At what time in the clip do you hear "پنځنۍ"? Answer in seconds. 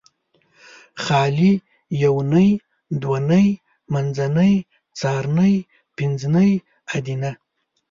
5.97-6.51